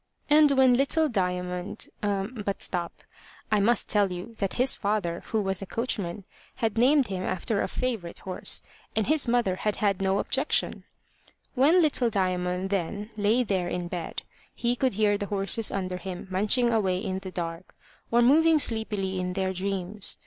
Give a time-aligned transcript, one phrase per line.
[0.31, 3.03] And when little Diamond but stop:
[3.51, 7.61] I must tell you that his father, who was a coachman, had named him after
[7.61, 8.63] a favourite horse,
[8.95, 10.85] and his mother had had no objection:
[11.53, 14.23] when little Diamond, then, lay there in bed,
[14.55, 17.75] he could hear the horses under him munching away in the dark,
[18.09, 20.17] or moving sleepily in their dreams.